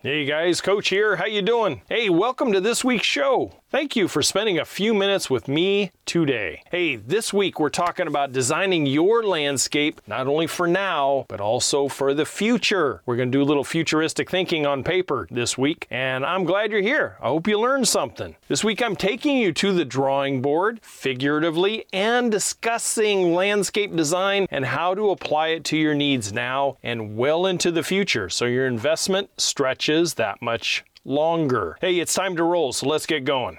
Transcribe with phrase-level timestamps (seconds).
[0.00, 1.16] Hey guys, Coach here.
[1.16, 1.82] How you doing?
[1.88, 3.54] Hey, welcome to this week's show.
[3.68, 6.62] Thank you for spending a few minutes with me today.
[6.70, 11.86] Hey, this week we're talking about designing your landscape not only for now, but also
[11.86, 13.02] for the future.
[13.04, 16.72] We're going to do a little futuristic thinking on paper this week, and I'm glad
[16.72, 17.18] you're here.
[17.20, 18.36] I hope you learned something.
[18.48, 24.64] This week I'm taking you to the drawing board, figuratively, and discussing landscape design and
[24.64, 28.66] how to apply it to your needs now and well into the future so your
[28.66, 31.76] investment stretches that much longer.
[31.82, 33.58] Hey, it's time to roll, so let's get going.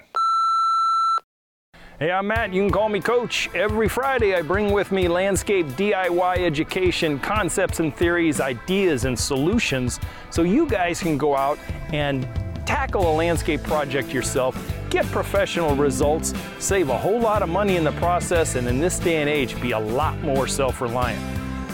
[1.99, 2.53] Hey, I'm Matt.
[2.53, 3.49] You can call me Coach.
[3.53, 9.99] Every Friday, I bring with me landscape DIY education, concepts and theories, ideas and solutions
[10.29, 11.59] so you guys can go out
[11.91, 12.25] and
[12.65, 14.55] tackle a landscape project yourself,
[14.89, 18.97] get professional results, save a whole lot of money in the process, and in this
[18.97, 21.21] day and age, be a lot more self reliant.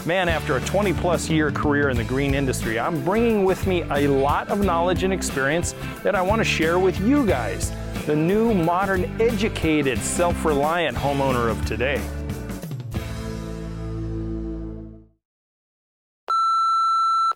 [0.06, 3.82] Man, after a 20 plus year career in the green industry, I'm bringing with me
[3.90, 7.70] a lot of knowledge and experience that I want to share with you guys
[8.06, 12.00] the new, modern, educated, self reliant homeowner of today.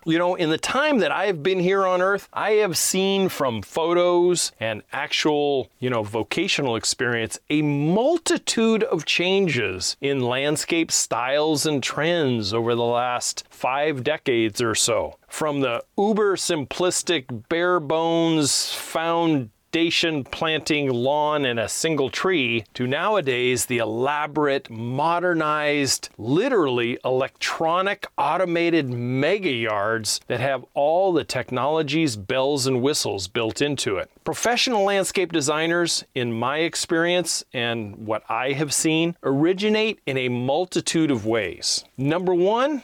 [0.03, 3.61] You know, in the time that I've been here on Earth, I have seen from
[3.61, 11.83] photos and actual, you know, vocational experience a multitude of changes in landscape styles and
[11.83, 15.19] trends over the last five decades or so.
[15.27, 22.85] From the uber simplistic, bare bones, found foundation planting lawn and a single tree to
[22.85, 32.67] nowadays the elaborate, modernized, literally electronic automated mega yards that have all the technologies, bells,
[32.67, 34.11] and whistles built into it.
[34.25, 41.11] Professional landscape designers, in my experience and what I have seen, originate in a multitude
[41.11, 41.85] of ways.
[41.97, 42.83] Number one,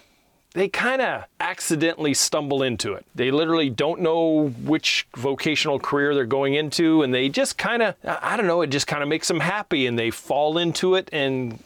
[0.57, 3.05] they kind of accidentally stumble into it.
[3.13, 7.93] They literally don't know which vocational career they're going into, and they just kind of,
[8.03, 11.09] I don't know, it just kind of makes them happy and they fall into it
[11.13, 11.59] and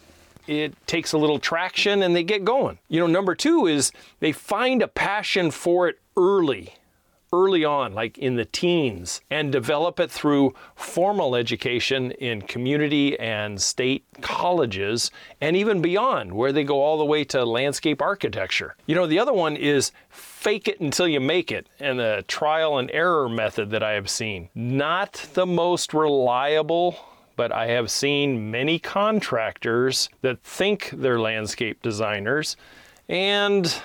[0.46, 2.80] it takes a little traction and they get going.
[2.90, 6.74] You know, number two is they find a passion for it early
[7.34, 13.62] early on, like in the teens, and develop it through formal education in community and
[13.62, 18.75] state colleges, and even beyond, where they go all the way to landscape architecture.
[18.86, 22.78] You know, the other one is fake it until you make it, and the trial
[22.78, 24.50] and error method that I have seen.
[24.56, 26.98] Not the most reliable
[27.38, 32.56] but I have seen many contractors that think they're landscape designers
[33.09, 33.81] and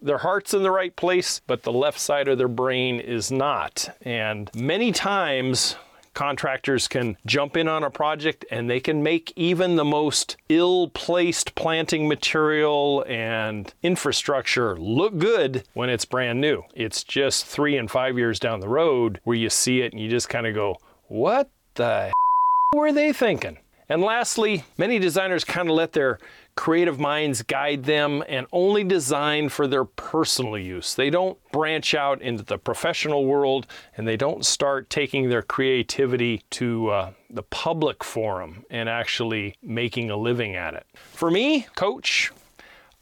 [0.00, 3.96] their heart's in the right place, but the left side of their brain is not.
[4.02, 5.76] And many times,
[6.18, 10.88] contractors can jump in on a project and they can make even the most ill
[10.88, 16.64] placed planting material and infrastructure look good when it's brand new.
[16.74, 20.10] It's just three and five years down the road where you see it and you
[20.10, 22.12] just kind of go, What the
[22.74, 23.58] were they thinking?
[23.88, 26.18] And lastly, many designers kind of let their
[26.58, 30.92] creative minds guide them and only design for their personal use.
[30.92, 36.42] They don't branch out into the professional world and they don't start taking their creativity
[36.50, 40.84] to uh, the public forum and actually making a living at it.
[41.12, 42.32] For me, coach,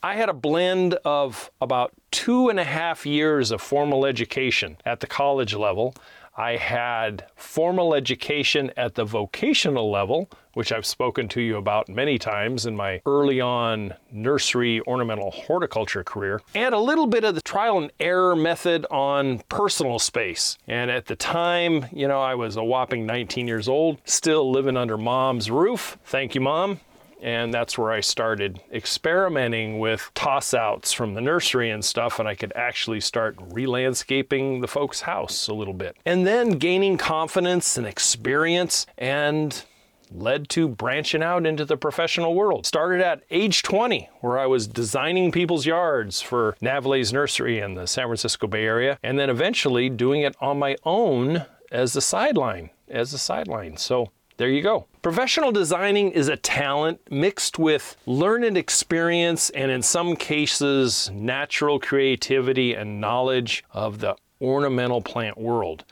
[0.03, 5.01] I had a blend of about two and a half years of formal education at
[5.01, 5.95] the college level.
[6.37, 12.19] I had formal education at the vocational level, which I've spoken to you about many
[12.19, 17.41] times in my early on nursery ornamental horticulture career, and a little bit of the
[17.41, 20.59] trial and error method on personal space.
[20.69, 24.77] And at the time, you know, I was a whopping 19 years old, still living
[24.77, 25.97] under mom's roof.
[26.05, 26.81] Thank you, mom.
[27.23, 32.29] And that's where I started experimenting with toss outs from the nursery and stuff, and
[32.29, 35.97] I could actually start re-landscaping the folks' house a little bit.
[36.05, 39.65] And then gaining confidence and experience and
[40.11, 42.67] led to branching out into the professional world.
[42.67, 47.87] Started at age 20, where I was designing people's yards for Navlet's Nursery in the
[47.87, 52.71] San Francisco Bay Area, and then eventually doing it on my own as a sideline,
[52.89, 53.77] as a sideline.
[53.77, 54.87] So there you go.
[55.03, 62.75] Professional designing is a talent mixed with learned experience and, in some cases, natural creativity
[62.75, 65.85] and knowledge of the ornamental plant world.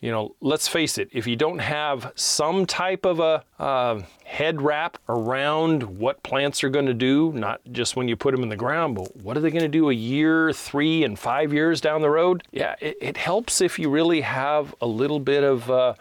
[0.00, 4.62] You know, let's face it, if you don't have some type of a uh, head
[4.62, 8.48] wrap around what plants are going to do, not just when you put them in
[8.48, 11.80] the ground, but what are they going to do a year, three, and five years
[11.80, 12.44] down the road?
[12.52, 15.68] Yeah, it, it helps if you really have a little bit of.
[15.68, 15.94] Uh,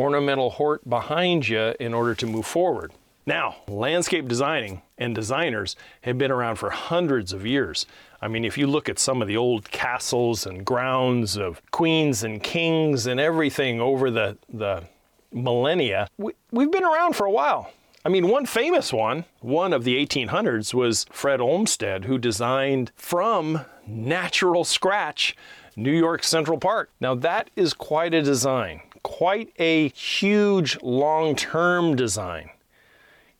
[0.00, 2.92] ornamental hort behind you in order to move forward.
[3.26, 7.86] Now, landscape designing and designers have been around for hundreds of years.
[8.22, 12.24] I mean, if you look at some of the old castles and grounds of queens
[12.24, 14.84] and kings and everything over the, the
[15.32, 17.70] millennia, we, we've been around for a while.
[18.04, 23.66] I mean, one famous one, one of the 1800s, was Fred Olmsted, who designed from
[23.86, 25.36] natural scratch
[25.76, 26.90] New York Central Park.
[26.98, 32.50] Now, that is quite a design, quite a huge long term design.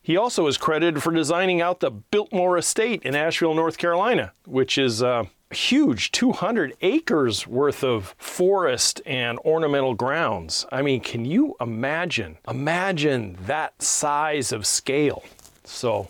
[0.01, 4.77] He also is credited for designing out the Biltmore Estate in Asheville, North Carolina, which
[4.77, 10.65] is uh, huge 200 acres worth of forest and ornamental grounds.
[10.71, 12.37] I mean, can you imagine?
[12.49, 15.23] Imagine that size of scale.
[15.63, 16.09] So,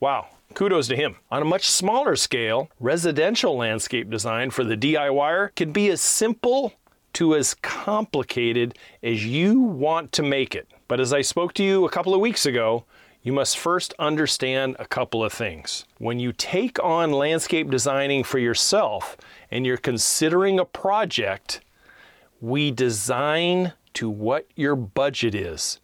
[0.00, 1.16] wow, kudos to him.
[1.30, 6.72] On a much smaller scale, residential landscape design for the DIYer can be as simple
[7.16, 10.70] to as complicated as you want to make it.
[10.86, 12.84] But as I spoke to you a couple of weeks ago,
[13.22, 15.86] you must first understand a couple of things.
[15.96, 19.16] When you take on landscape designing for yourself
[19.50, 21.62] and you're considering a project,
[22.42, 25.80] we design to what your budget is.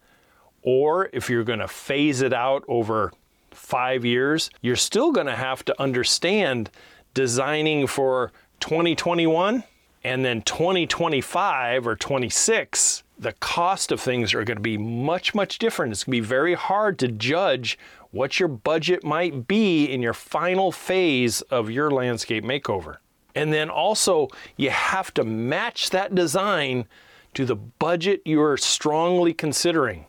[0.60, 3.10] Or if you're going to phase it out over
[3.52, 6.70] five years, you're still going to have to understand
[7.14, 9.64] designing for 2021
[10.04, 15.58] and then 2025 or 26 the cost of things are going to be much, much
[15.58, 15.92] different.
[15.92, 17.78] It's going to be very hard to judge
[18.10, 22.96] what your budget might be in your final phase of your landscape makeover.
[23.34, 26.86] And then also, you have to match that design
[27.34, 30.06] to the budget you're strongly considering.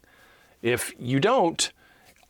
[0.61, 1.71] If you don't,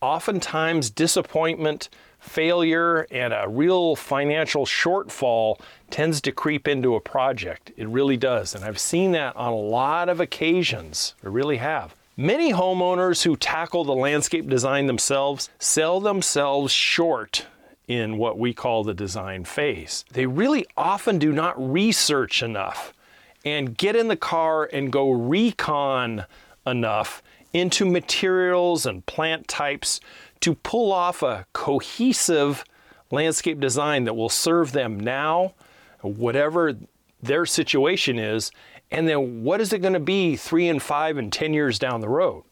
[0.01, 1.89] oftentimes disappointment
[2.23, 5.59] failure and a real financial shortfall
[5.89, 7.71] tends to creep into a project.
[7.77, 8.55] It really does.
[8.55, 11.15] And I've seen that on a lot of occasions.
[11.23, 11.93] I really have.
[12.15, 17.47] Many homeowners who tackle the landscape design themselves sell themselves short
[17.87, 20.05] in what we call the design phase.
[20.13, 22.93] They really often do not research enough
[23.43, 26.25] and get in the car and go recon
[26.65, 27.21] enough
[27.51, 29.99] into materials and plant types
[30.43, 32.65] to pull off a cohesive
[33.11, 35.53] landscape design that will serve them now,
[36.01, 36.75] whatever
[37.21, 38.51] their situation is,
[38.91, 42.01] and then what is it going to be three and five and 10 years down
[42.01, 42.43] the road?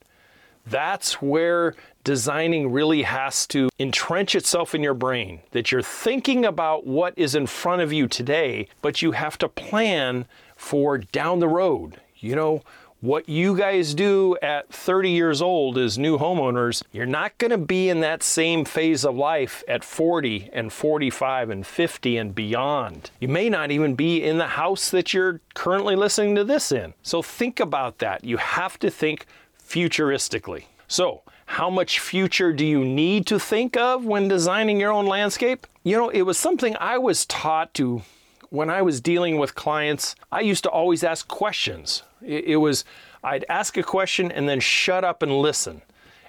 [0.66, 6.88] That's where designing really has to entrench itself in your brain, that you're thinking about
[6.88, 11.50] what is in front of you today, but you have to plan for down the
[11.50, 12.00] road.
[12.16, 12.64] You know,
[13.02, 17.58] what you guys do at 30 years old as new homeowners, you're not going to
[17.58, 23.10] be in that same phase of life at 40 and 45 and 50 and beyond.
[23.20, 26.94] You may not even be in the house that you're currently listening to this in.
[27.02, 28.24] So think about that.
[28.24, 29.26] You have to think
[29.60, 30.66] futuristically.
[30.88, 35.68] So, how much future do you need to think of when designing your own landscape?
[35.84, 38.04] You know, it was something I was taught to
[38.50, 40.16] when I was dealing with clients.
[40.32, 42.86] I used to always ask questions it, it was,
[43.24, 45.82] I'd ask a question and then shut up and listen.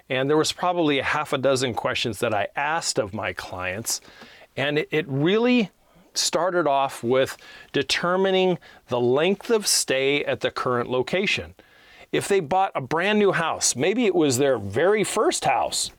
[0.09, 4.01] And there was probably a half a dozen questions that I asked of my clients.
[4.55, 5.71] And it, it really
[6.13, 7.37] started off with
[7.71, 11.55] determining the length of stay at the current location.
[12.11, 15.89] If they bought a brand new house, maybe it was their very first house,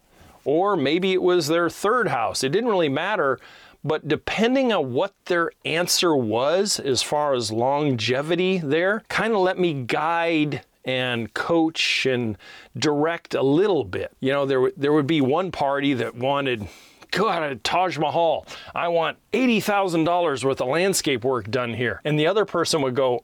[0.44, 2.44] or maybe it was their third house.
[2.44, 3.40] It didn't really matter
[3.84, 9.58] but depending on what their answer was as far as longevity there, kind of let
[9.58, 12.36] me guide and coach and
[12.76, 14.12] direct a little bit.
[14.20, 16.68] You know, there, there would be one party that wanted
[17.14, 22.00] go out God, Taj Mahal, I want $80,000 worth of landscape work done here.
[22.04, 23.22] And the other person would go,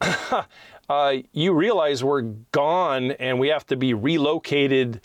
[0.88, 5.00] uh, You realize we're gone and we have to be relocated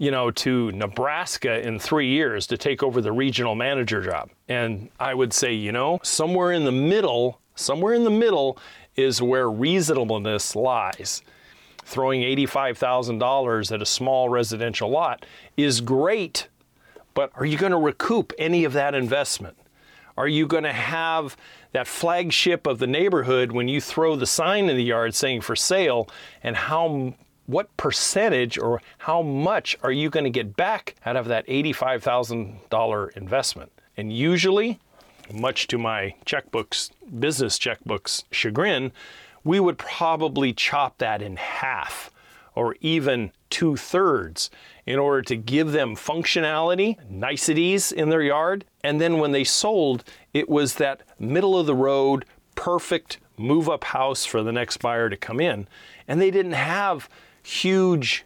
[0.00, 4.30] you know, to Nebraska in three years to take over the regional manager job.
[4.48, 8.58] And I would say, you know, somewhere in the middle, somewhere in the middle
[8.96, 11.20] is where reasonableness lies.
[11.84, 15.26] Throwing $85,000 at a small residential lot
[15.58, 16.48] is great,
[17.12, 19.58] but are you going to recoup any of that investment?
[20.16, 21.36] Are you going to have
[21.72, 25.54] that flagship of the neighborhood when you throw the sign in the yard saying for
[25.54, 26.08] sale
[26.42, 27.12] and how
[27.50, 33.16] what percentage or how much are you going to get back out of that $85,000
[33.16, 33.72] investment?
[33.96, 34.78] And usually,
[35.32, 38.92] much to my checkbooks, business checkbooks chagrin,
[39.44, 42.10] we would probably chop that in half
[42.54, 44.50] or even two thirds
[44.86, 48.64] in order to give them functionality, niceties in their yard.
[48.82, 50.04] And then when they sold,
[50.34, 55.08] it was that middle of the road, perfect move up house for the next buyer
[55.08, 55.66] to come in.
[56.06, 57.08] And they didn't have
[57.42, 58.24] huge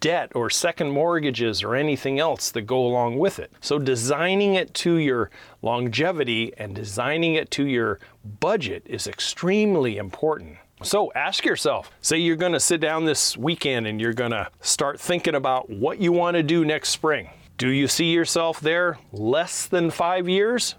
[0.00, 3.52] debt or second mortgages or anything else that go along with it.
[3.60, 5.30] So, designing it to your
[5.62, 8.00] longevity and designing it to your
[8.40, 10.58] budget is extremely important.
[10.82, 14.48] So ask yourself say you're going to sit down this weekend and you're going to
[14.60, 17.30] start thinking about what you want to do next spring.
[17.56, 20.74] Do you see yourself there less than five years?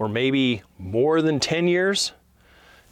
[0.00, 2.12] Or maybe more than 10 years?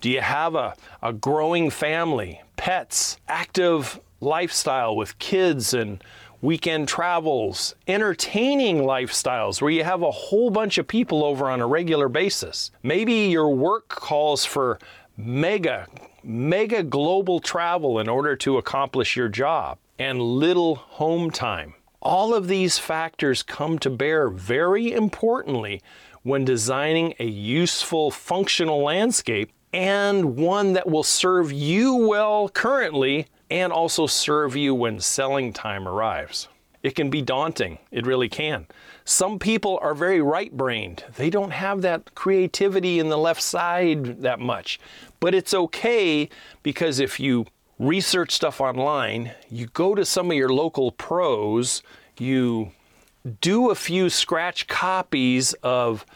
[0.01, 6.03] Do you have a, a growing family, pets, active lifestyle with kids and
[6.43, 11.67] weekend travels, entertaining lifestyles where you have a whole bunch of people over on a
[11.67, 12.71] regular basis?
[12.83, 14.79] Maybe your work calls for
[15.17, 15.87] mega,
[16.23, 21.75] mega global travel in order to accomplish your job and little home time.
[22.03, 25.81] All of these factors come to bear very importantly
[26.23, 33.71] when designing a useful, functional landscape and one that will serve you well currently and
[33.71, 36.49] also serve you when selling time arrives.
[36.83, 38.69] It can be daunting, it really can.
[39.05, 44.23] Some people are very right brained, they don't have that creativity in the left side
[44.23, 44.81] that much.
[45.21, 46.31] But it's okay
[46.63, 47.45] because if you
[47.79, 51.83] research stuff online, you go to some of your local pros,
[52.17, 52.73] you
[53.43, 56.07] do a few scratch copies of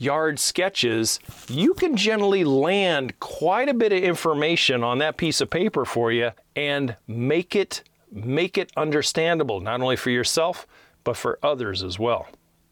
[0.00, 5.50] yard sketches, you can generally land quite a bit of information on that piece of
[5.50, 10.66] paper for you and make it make it understandable not only for yourself
[11.04, 12.26] but for others as well.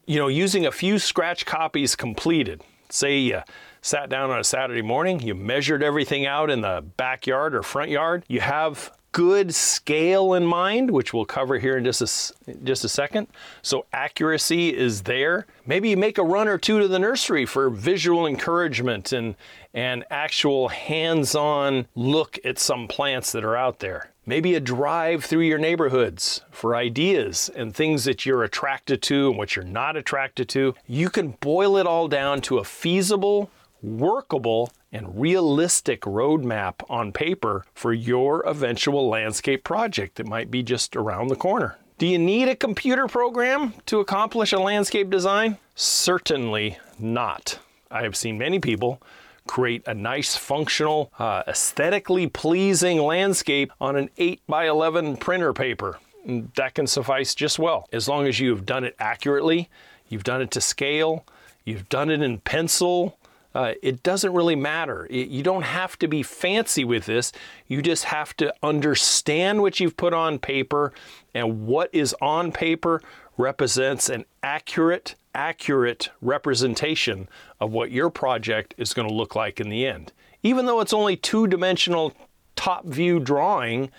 [0.07, 2.63] You know, using a few scratch copies completed.
[2.91, 3.43] Say you
[3.83, 7.91] sat down on a Saturday morning, you measured everything out in the backyard or front
[7.91, 12.85] yard, you have good scale in mind, which we'll cover here in just a, just
[12.85, 13.27] a second.
[13.63, 15.45] So accuracy is there.
[15.67, 19.35] Maybe you make a run or two to the nursery for visual encouragement and,
[19.75, 24.13] and actual hands-on look at some plants that are out there.
[24.25, 29.37] Maybe a drive through your neighborhoods for ideas and things that you're attracted to and
[29.37, 30.77] what you're not attracted to.
[30.87, 33.51] You can boil it all down to a feasible,
[33.83, 40.97] workable, and realistic roadmap on paper for your eventual landscape project that might be just
[40.97, 41.77] around the corner.
[41.99, 45.59] Do you need a computer program to accomplish a landscape design?
[45.75, 47.59] Certainly not.
[47.91, 49.03] I have seen many people
[49.49, 55.99] create a nice, functional, uh, aesthetically pleasing landscape on an 8 by 11 printer paper.
[56.25, 59.69] That can suffice just well, as long as you've done it accurately,
[60.09, 61.25] you've done it to scale,
[61.65, 63.18] you've done it in pencil,
[63.59, 65.09] uh, it doesn't really matter.
[65.11, 67.33] You don't have to be fancy with this.
[67.67, 70.93] You just have to understand what you've put on paper,
[71.35, 73.03] and what is on paper
[73.37, 79.71] represents an accurate, accurate representation of what your project is going to look like in
[79.71, 80.13] the end.
[80.45, 82.13] Even though it's only two dimensional
[82.55, 83.91] top view drawing,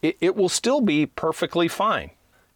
[0.00, 2.10] it, it will still be perfectly fine.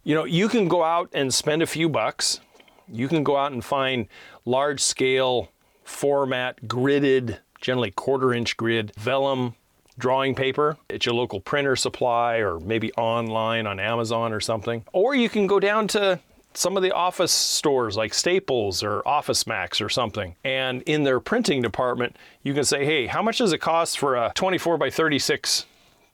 [0.04, 2.38] You know, you can go out and spend a few bucks.
[2.86, 4.06] You can go out and find
[4.44, 5.51] large scale
[5.84, 9.54] format, gridded, generally quarter inch grid, vellum
[9.98, 14.84] drawing paper at your local printer supply or maybe online on Amazon or something.
[14.92, 16.18] Or you can go down to
[16.54, 20.36] some of the office stores like Staples or Office Max or something.
[20.44, 24.16] And in their printing department, you can say, hey, how much does it cost for
[24.16, 25.66] a 24 by 36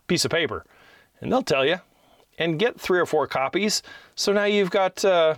[0.06, 0.64] piece of paper?
[1.20, 1.78] And they'll tell you.
[2.38, 3.82] And get three or four copies.
[4.14, 5.34] So now you've got uh,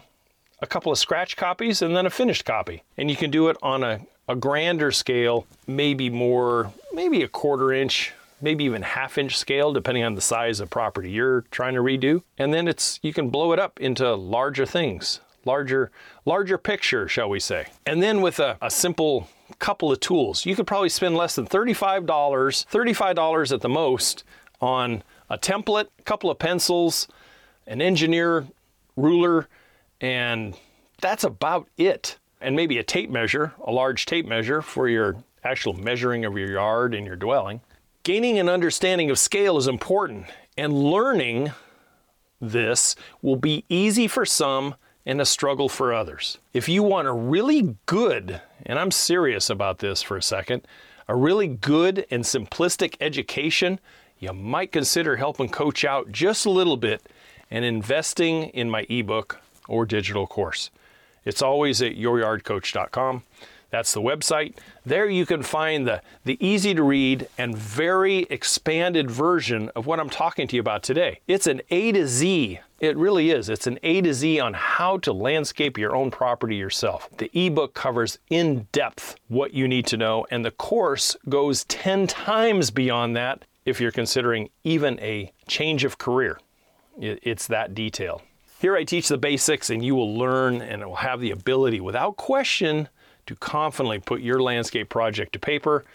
[0.61, 2.83] a couple of scratch copies and then a finished copy.
[2.99, 7.73] And you can do it on a, a grander scale, maybe more, maybe a quarter
[7.73, 11.81] inch, maybe even half inch scale, depending on the size of property you're trying to
[11.81, 12.23] redo.
[12.39, 15.91] And then it's you can blow it up into larger things, larger,
[16.25, 17.67] larger picture, shall we say.
[17.85, 21.47] And then with a, a simple couple of tools, you could probably spend less than
[21.47, 24.23] $35, $35 at the most
[24.61, 27.09] on a template, a couple of pencils,
[27.67, 28.47] an engineer
[28.95, 29.49] ruler,
[30.01, 30.57] and
[31.01, 35.73] that's about it and maybe a tape measure, a large tape measure for your actual
[35.73, 37.61] measuring of your yard and your dwelling.
[38.03, 41.53] Gaining an understanding of scale is important, and learning
[42.41, 46.39] this will be easy for some and a struggle for others.
[46.53, 50.67] If you want a really good, and I'm serious about this for a second,
[51.09, 53.81] a really good and simplistic education,
[54.19, 57.03] you might consider helping coach out just a little bit
[57.51, 60.71] and investing in my ebook or digital course.
[61.31, 63.23] It's always at youryardcoach.com.
[63.71, 64.55] That's the website.
[64.85, 70.01] There you can find the, the easy to read and very expanded version of what
[70.01, 71.21] I'm talking to you about today.
[71.29, 72.59] It's an A to Z.
[72.81, 73.49] It really is.
[73.49, 77.09] It's an A to Z on how to landscape your own property yourself.
[77.19, 82.09] The ebook covers in depth what you need to know, and the course goes 10
[82.09, 86.41] times beyond that if you're considering even a change of career.
[86.99, 88.23] It's that detailed.
[88.61, 92.19] Here I teach the basics, and you will learn and will have the ability, without
[92.19, 92.91] question,
[93.25, 95.87] to confidently put your landscape project to paper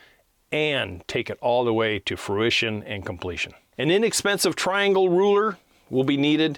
[0.52, 3.54] and take it all the way to fruition and completion.
[3.78, 5.60] An inexpensive triangle ruler
[5.92, 6.58] will be needed.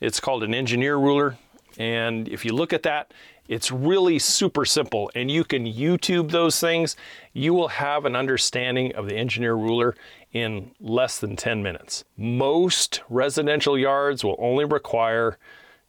[0.00, 1.36] It's called an engineer ruler.
[1.76, 3.12] And if you look at that,
[3.48, 6.94] it's really super simple and you can YouTube those things.
[7.32, 9.96] You will have an understanding of the engineer ruler
[10.32, 12.04] in less than 10 minutes.
[12.16, 15.38] Most residential yards will only require,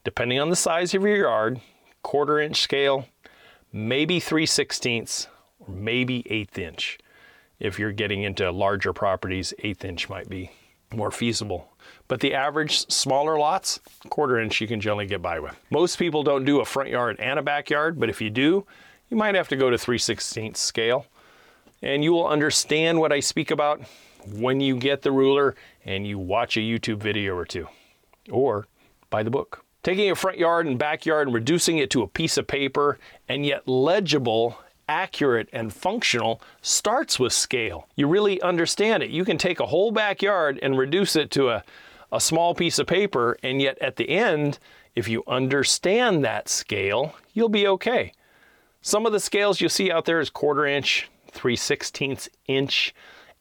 [0.04, 1.60] depending on the size of your yard,
[2.04, 3.06] quarter inch scale,
[3.72, 5.28] maybe 3 sixteenths,
[5.60, 6.98] or maybe eighth inch.
[7.60, 10.52] If you're getting into larger properties, eighth inch might be
[10.94, 11.70] more feasible.
[12.08, 13.80] But the average smaller lots,
[14.10, 15.56] quarter inch you can generally get by with.
[15.70, 18.66] Most people don't do a front yard and a backyard, but if you do,
[19.10, 21.06] you might have to go to 3 16th scale.
[21.82, 23.82] And you will understand what I speak about
[24.28, 27.68] when you get the ruler and you watch a YouTube video or two,
[28.30, 28.68] or
[29.10, 29.64] buy the book.
[29.82, 33.46] Taking a front yard and backyard and reducing it to a piece of paper and
[33.46, 34.60] yet legible
[34.90, 37.88] accurate and functional starts with scale.
[37.96, 39.12] You really understand it.
[39.12, 41.64] You can take a whole backyard and reduce it to a,
[42.12, 44.58] a small piece of paper, and yet at the end,
[44.96, 48.14] if you understand that scale, you'll be okay.
[48.82, 52.94] Some of the scales you see out there is quarter inch, 3 16ths inch,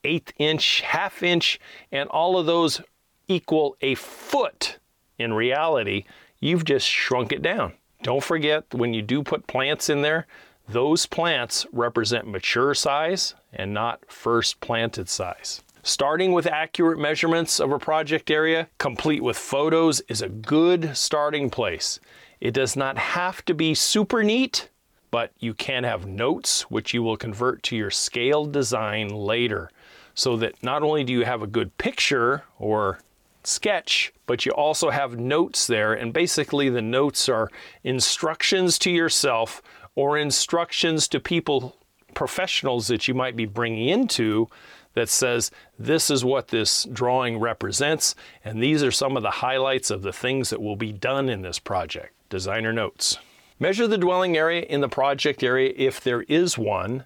[0.08, 1.60] eighth inch, half inch,
[1.92, 2.80] and all of those
[3.28, 4.78] equal a foot.
[5.18, 6.04] In reality,
[6.40, 7.74] you've just shrunk it down.
[8.02, 10.26] Don't forget when you do put plants in there,
[10.68, 15.62] those plants represent mature size and not first planted size.
[15.82, 21.50] Starting with accurate measurements of a project area, complete with photos, is a good starting
[21.50, 22.00] place.
[22.40, 24.68] It does not have to be super neat,
[25.10, 29.70] but you can have notes which you will convert to your scaled design later
[30.18, 32.98] so that not only do you have a good picture or
[33.44, 35.92] sketch, but you also have notes there.
[35.94, 37.48] And basically, the notes are
[37.84, 39.62] instructions to yourself
[39.94, 41.76] or instructions to people,
[42.14, 44.48] professionals that you might be bringing into
[44.94, 49.88] that says this is what this drawing represents, and these are some of the highlights
[49.88, 52.12] of the things that will be done in this project.
[52.28, 53.18] Designer notes.
[53.60, 57.04] Measure the dwelling area in the project area if there is one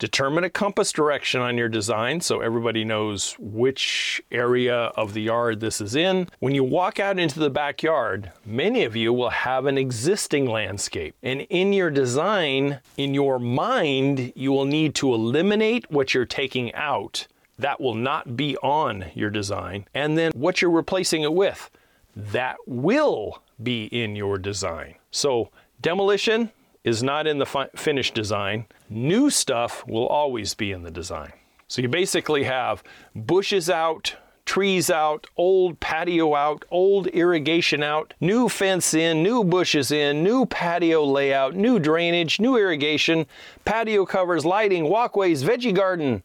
[0.00, 5.60] Determine a compass direction on your design so everybody knows which area of the yard
[5.60, 6.26] this is in.
[6.38, 11.14] When you walk out into the backyard, many of you will have an existing landscape.
[11.22, 16.74] And in your design, in your mind, you will need to eliminate what you're taking
[16.74, 17.26] out.
[17.58, 19.84] That will not be on your design.
[19.92, 21.70] And then what you're replacing it with,
[22.16, 24.94] that will be in your design.
[25.10, 25.50] So
[25.82, 26.52] demolition,
[26.84, 28.66] is not in the fi- finished design.
[28.88, 31.32] New stuff will always be in the design.
[31.68, 32.82] So you basically have
[33.14, 39.92] bushes out, trees out, old patio out, old irrigation out, new fence in, new bushes
[39.92, 43.26] in, new patio layout, new drainage, new irrigation,
[43.64, 46.24] patio covers, lighting, walkways, veggie garden,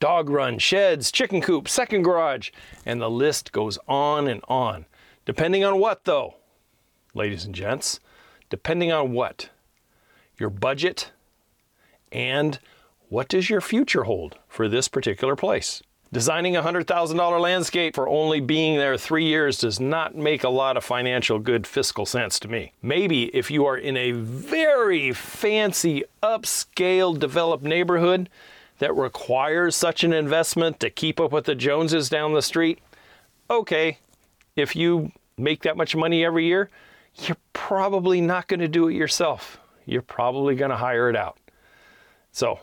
[0.00, 2.50] dog run, sheds, chicken coop, second garage,
[2.86, 4.86] and the list goes on and on.
[5.26, 6.36] Depending on what, though,
[7.12, 8.00] ladies and gents?
[8.48, 9.50] Depending on what?
[10.38, 11.10] Your budget,
[12.12, 12.58] and
[13.08, 15.82] what does your future hold for this particular place.
[16.12, 20.76] Designing a $100,000 landscape for only being there three years does not make a lot
[20.76, 22.72] of financial good fiscal sense to me.
[22.80, 28.30] Maybe if you are in a very fancy, upscale, developed neighborhood
[28.78, 32.78] that requires such an investment to keep up with the Joneses down the street,
[33.50, 33.98] okay,
[34.54, 36.70] if you make that much money every year,
[37.16, 41.38] you're probably not going to do it yourself you're probably going to hire it out.
[42.32, 42.60] So,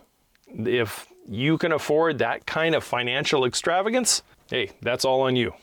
[0.48, 5.54] if you can afford that kind of financial extravagance, hey, that's all on you.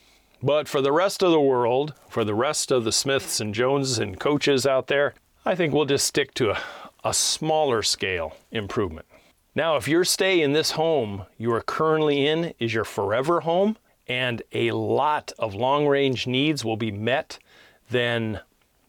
[0.43, 3.99] But for the rest of the world, for the rest of the Smiths and Joneses
[3.99, 6.59] and coaches out there, I think we'll just stick to a,
[7.05, 9.07] a smaller scale improvement.
[9.55, 13.77] Now, if your stay in this home you are currently in is your forever home
[14.07, 17.39] and a lot of long range needs will be met,
[17.91, 18.41] then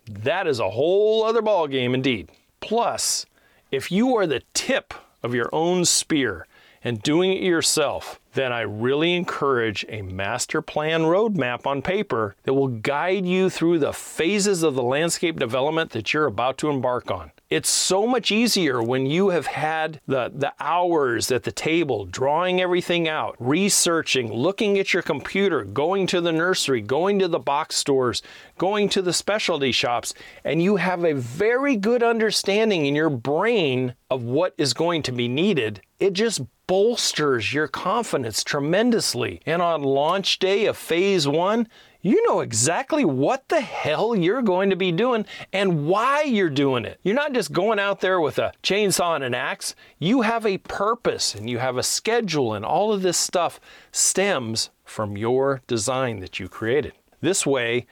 [0.10, 2.30] that is a whole other ballgame indeed.
[2.62, 3.26] Plus,
[3.72, 6.48] if you are the tip of your own spear
[6.84, 12.54] and doing it yourself, then I really encourage a master plan roadmap on paper that
[12.54, 17.12] will guide you through the phases of the landscape development that you're about to embark
[17.12, 17.32] on.
[17.52, 22.62] It's so much easier when you have had the, the hours at the table, drawing
[22.62, 27.76] everything out, researching, looking at your computer, going to the nursery, going to the box
[27.76, 28.22] stores,
[28.58, 30.14] going to the specialty shops,
[30.46, 35.12] and you have a very good understanding in your brain of what is going to
[35.12, 35.82] be needed.
[36.00, 39.42] It just bolsters your confidence tremendously.
[39.46, 41.68] And on launch day of phase one,
[42.02, 46.86] you know exactly what the hell you're going to be doing and why you're doing
[46.86, 47.00] it.
[47.04, 49.76] You're not just going out there with a chainsaw and an axe.
[50.00, 53.60] You have a purpose and you have a schedule, and all of this stuff
[53.92, 56.94] stems from your design that you created.
[57.22, 57.86] This way,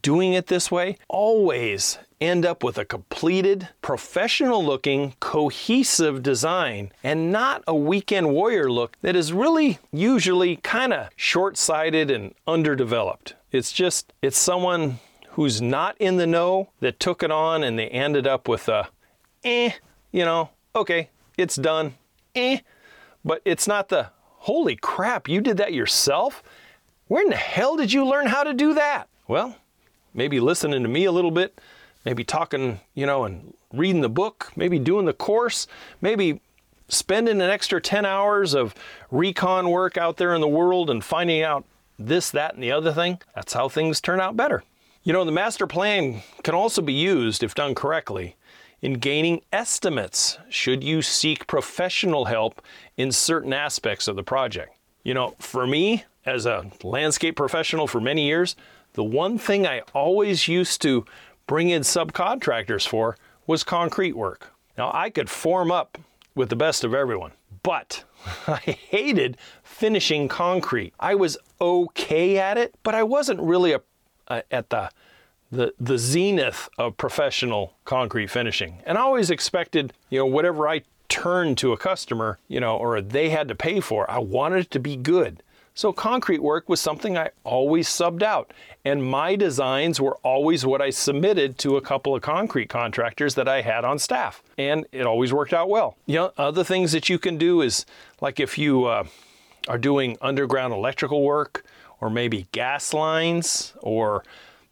[0.00, 7.30] doing it this way, always end up with a completed, professional looking, cohesive design and
[7.30, 13.34] not a weekend warrior look that is really usually kind of short sighted and underdeveloped.
[13.52, 14.98] It's just, it's someone
[15.30, 18.88] who's not in the know that took it on and they ended up with a,
[19.44, 19.70] eh,
[20.12, 21.94] you know, okay, it's done,
[22.34, 22.58] eh.
[23.24, 24.10] But it's not the,
[24.46, 26.40] holy crap, you did that yourself?
[27.08, 29.08] Where in the hell did you learn how to do that?
[29.26, 29.56] Well,
[30.14, 31.60] maybe listening to me a little bit,
[32.04, 35.66] maybe talking, you know, and reading the book, maybe doing the course,
[36.00, 36.40] maybe
[36.88, 38.72] spending an extra 10 hours of
[39.10, 41.64] recon work out there in the world and finding out
[41.98, 44.62] this, that, and the other thing, that's how things turn out better.
[45.02, 48.36] You know, the master plan can also be used, if done correctly,
[48.82, 52.60] in gaining estimates should you seek professional help
[52.96, 54.76] in certain aspects of the project.
[55.02, 58.56] You know, for me, as a landscape professional for many years,
[58.94, 61.04] the one thing I always used to
[61.46, 64.52] bring in subcontractors for was concrete work.
[64.76, 65.98] Now, I could form up
[66.34, 67.32] with the best of everyone,
[67.66, 68.04] but
[68.46, 70.94] I hated finishing concrete.
[71.00, 73.80] I was okay at it, but I wasn't really a,
[74.28, 74.88] a, at the,
[75.50, 78.82] the the zenith of professional concrete finishing.
[78.86, 83.00] And I always expected, you know, whatever I turned to a customer, you know, or
[83.00, 85.42] they had to pay for, I wanted it to be good.
[85.76, 88.54] So concrete work was something I always subbed out.
[88.86, 93.46] And my designs were always what I submitted to a couple of concrete contractors that
[93.46, 94.42] I had on staff.
[94.56, 95.98] And it always worked out well.
[96.06, 97.84] You know, other things that you can do is
[98.22, 99.04] like if you uh,
[99.68, 101.66] are doing underground electrical work
[102.00, 104.24] or maybe gas lines or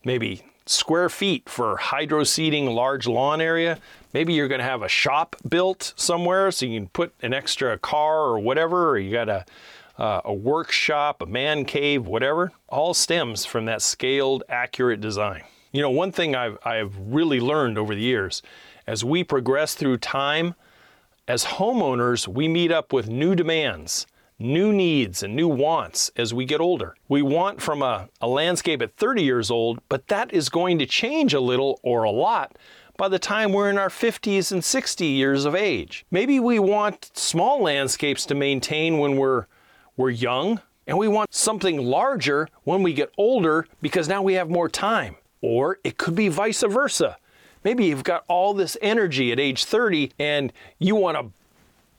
[0.06, 3.78] maybe square feet for hydro seeding large lawn area.
[4.14, 7.76] Maybe you're going to have a shop built somewhere so you can put an extra
[7.76, 9.44] car or whatever, or you got a
[9.98, 15.42] uh, a workshop, a man cave, whatever, all stems from that scaled, accurate design.
[15.72, 18.42] You know, one thing I've, I've really learned over the years,
[18.86, 20.54] as we progress through time,
[21.26, 24.06] as homeowners, we meet up with new demands,
[24.38, 26.96] new needs, and new wants as we get older.
[27.08, 30.86] We want from a, a landscape at 30 years old, but that is going to
[30.86, 32.56] change a little or a lot
[32.96, 36.04] by the time we're in our 50s and 60 years of age.
[36.10, 39.46] Maybe we want small landscapes to maintain when we're
[39.96, 44.50] we're young and we want something larger when we get older because now we have
[44.50, 45.16] more time.
[45.40, 47.16] Or it could be vice versa.
[47.64, 51.26] Maybe you've got all this energy at age 30 and you want a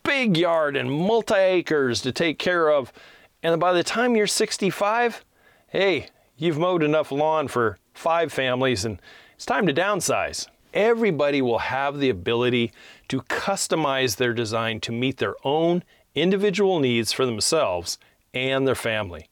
[0.03, 2.93] big yard and multi acres to take care of.
[3.41, 5.25] And by the time you're 65,
[5.67, 8.99] hey, you've mowed enough lawn for five families and
[9.33, 10.47] it's time to downsize.
[10.73, 12.71] Everybody will have the ability
[13.07, 15.83] to customize their design to meet their own
[16.15, 17.99] individual needs for themselves
[18.33, 19.29] and their family,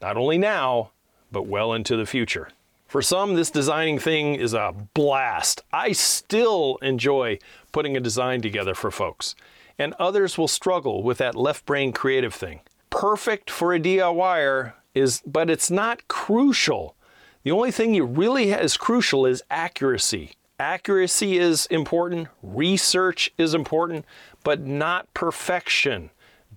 [0.00, 0.92] not only now,
[1.30, 2.48] but well into the future.
[2.86, 5.62] For some, this designing thing is a blast.
[5.72, 7.38] I still enjoy
[7.70, 9.36] putting a design together for folks,
[9.78, 12.60] and others will struggle with that left brain creative thing.
[12.90, 16.96] Perfect for a DIYer is, but it's not crucial.
[17.44, 20.32] The only thing you really is crucial is accuracy.
[20.58, 24.04] Accuracy is important, research is important,
[24.42, 26.10] but not perfection.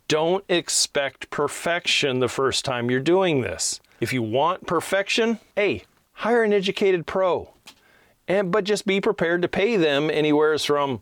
[0.07, 3.79] Don't expect perfection the first time you're doing this.
[3.99, 7.53] If you want perfection, hey, hire an educated pro.
[8.27, 11.01] And but just be prepared to pay them anywhere from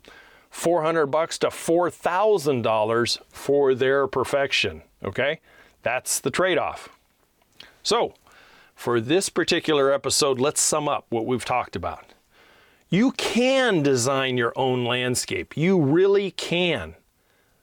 [0.50, 5.40] 400 bucks to $4,000 for their perfection, okay?
[5.82, 6.88] That's the trade-off.
[7.82, 8.14] So,
[8.74, 12.04] for this particular episode, let's sum up what we've talked about.
[12.88, 15.56] You can design your own landscape.
[15.56, 16.94] You really can.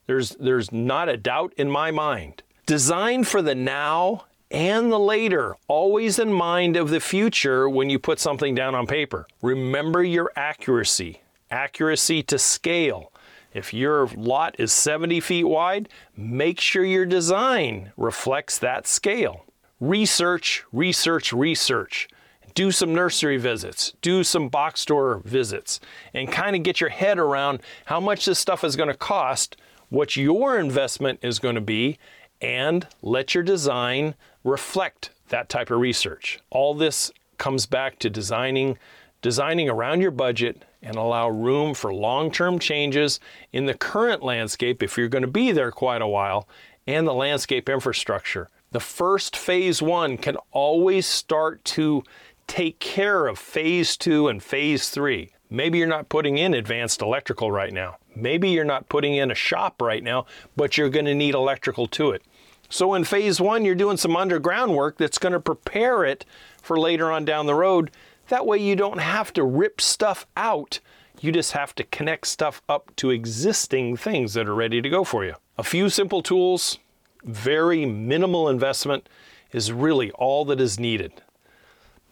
[0.09, 2.41] There's, there's not a doubt in my mind.
[2.65, 7.99] Design for the now and the later, always in mind of the future when you
[7.99, 9.27] put something down on paper.
[9.43, 13.11] Remember your accuracy, accuracy to scale.
[13.53, 19.45] If your lot is 70 feet wide, make sure your design reflects that scale.
[19.79, 22.07] Research, research, research.
[22.55, 25.79] Do some nursery visits, do some box store visits,
[26.15, 29.55] and kind of get your head around how much this stuff is going to cost
[29.89, 31.97] what your investment is going to be,
[32.41, 36.39] and let your design reflect that type of research.
[36.49, 38.77] All this comes back to designing
[39.21, 43.19] designing around your budget and allow room for long-term changes
[43.51, 46.47] in the current landscape if you're going to be there quite a while
[46.87, 48.49] and the landscape infrastructure.
[48.71, 52.03] The first phase one can always start to
[52.47, 55.31] take care of phase two and phase three.
[55.49, 57.97] Maybe you're not putting in advanced electrical right now.
[58.15, 61.87] Maybe you're not putting in a shop right now, but you're going to need electrical
[61.87, 62.23] to it.
[62.69, 66.23] So in phase one, you're doing some underground work that's going to prepare it
[66.61, 67.89] for later on down the road.
[68.27, 70.79] That way you don't have to rip stuff out.
[71.19, 75.03] You just have to connect stuff up to existing things that are ready to go
[75.03, 75.33] for you.
[75.57, 76.77] A few simple tools,
[77.23, 79.09] very minimal investment
[79.51, 81.11] is really all that is needed.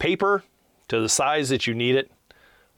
[0.00, 0.42] Paper
[0.88, 2.10] to the size that you need it,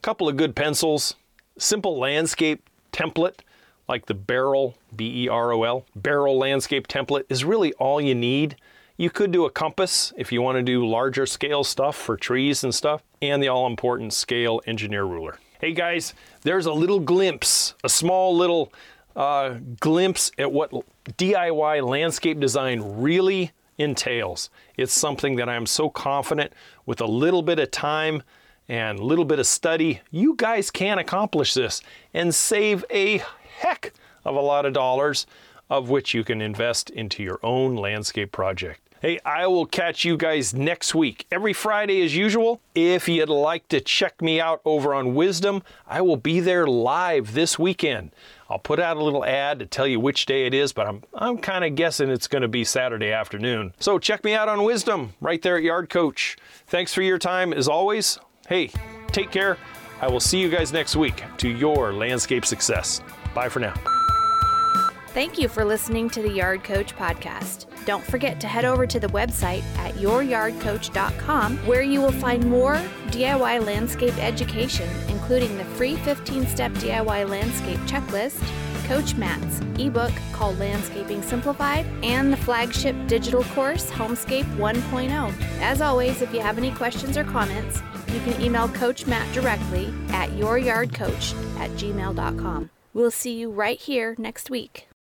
[0.03, 1.15] couple of good pencils,
[1.59, 3.41] simple landscape template
[3.89, 8.15] like the Berol, B E R O L, Berol landscape template is really all you
[8.15, 8.57] need.
[8.97, 12.63] You could do a compass if you want to do larger scale stuff for trees
[12.63, 15.39] and stuff, and the all important scale engineer ruler.
[15.61, 18.73] Hey guys, there's a little glimpse, a small little
[19.17, 20.71] uh, glimpse at what
[21.19, 24.51] DIY landscape design really entails.
[24.77, 26.53] It's something that I'm so confident
[26.87, 28.23] with a little bit of time
[28.71, 31.83] and a little bit of study, you guys can accomplish this
[32.15, 33.21] and save a
[33.59, 33.93] heck
[34.25, 35.27] of a lot of dollars,
[35.69, 38.81] of which you can invest into your own landscape project.
[39.03, 42.61] Hey, I will catch you guys next week, every Friday as usual.
[42.77, 47.33] If you'd like to check me out over on Wisdom, I will be there live
[47.33, 48.13] this weekend.
[48.49, 51.03] I'll put out a little ad to tell you which day it is, but I'm,
[51.15, 53.73] I'm kind of guessing it's going to be Saturday afternoon.
[53.81, 56.37] So check me out on Wisdom right there at Yard Coach.
[56.67, 58.19] Thanks for your time as always.
[58.51, 58.73] Hey,
[59.13, 59.57] take care.
[60.01, 63.01] I will see you guys next week to your landscape success.
[63.33, 63.75] Bye for now.
[65.11, 67.67] Thank you for listening to the Yard Coach podcast.
[67.85, 72.75] Don't forget to head over to the website at youryardcoach.com where you will find more
[73.11, 78.43] DIY landscape education, including the free 15 step DIY landscape checklist,
[78.89, 85.33] Coach Matt's ebook called Landscaping Simplified, and the flagship digital course, Homescape 1.0.
[85.61, 87.81] As always, if you have any questions or comments,
[88.13, 92.71] you can email Coach Matt directly at youryardcoach at gmail.com.
[92.93, 94.90] We'll see you right here next week.